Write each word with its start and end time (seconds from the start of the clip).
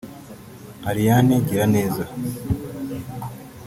Ariane 0.89 1.35
Giraneza 1.47 2.03